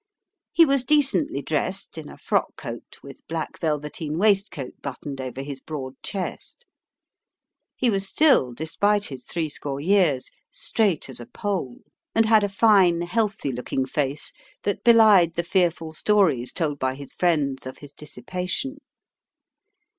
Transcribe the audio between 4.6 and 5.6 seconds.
buttoned over his